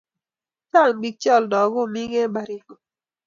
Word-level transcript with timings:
Chang 0.71 0.93
pik 1.01 1.15
che 1.21 1.29
alda 1.37 1.59
kumik 1.73 2.11
en 2.21 2.31
Baringo. 2.35 2.75